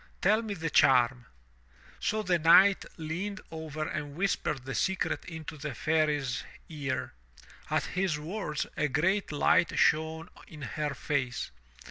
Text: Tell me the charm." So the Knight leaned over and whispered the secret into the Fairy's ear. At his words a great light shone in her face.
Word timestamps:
Tell 0.19 0.41
me 0.41 0.55
the 0.55 0.71
charm." 0.71 1.27
So 1.99 2.23
the 2.23 2.39
Knight 2.39 2.85
leaned 2.97 3.39
over 3.51 3.87
and 3.87 4.15
whispered 4.15 4.65
the 4.65 4.73
secret 4.73 5.23
into 5.25 5.57
the 5.57 5.75
Fairy's 5.75 6.43
ear. 6.67 7.13
At 7.69 7.83
his 7.83 8.17
words 8.17 8.65
a 8.75 8.87
great 8.87 9.31
light 9.31 9.77
shone 9.77 10.29
in 10.47 10.63
her 10.63 10.95
face. 10.95 11.51